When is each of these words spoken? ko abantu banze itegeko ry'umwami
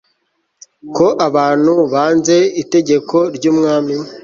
ko 0.95 1.07
abantu 1.27 1.73
banze 1.91 2.37
itegeko 2.63 3.17
ry'umwami 3.35 3.95